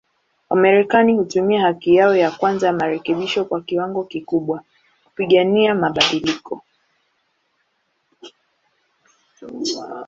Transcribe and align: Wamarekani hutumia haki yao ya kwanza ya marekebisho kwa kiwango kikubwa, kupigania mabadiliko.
Wamarekani 0.49 1.13
hutumia 1.17 1.61
haki 1.61 1.95
yao 1.95 2.15
ya 2.15 2.31
kwanza 2.31 2.67
ya 2.67 2.73
marekebisho 2.73 3.45
kwa 3.45 3.61
kiwango 3.61 4.03
kikubwa, 4.03 4.63
kupigania 5.05 5.75
mabadiliko. 5.75 6.61